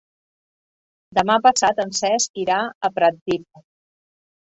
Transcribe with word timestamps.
Demà 1.19 1.35
passat 1.49 1.83
en 1.85 1.95
Cesc 2.01 2.43
irà 2.47 2.59
a 2.91 2.95
Pratdip. 2.99 3.65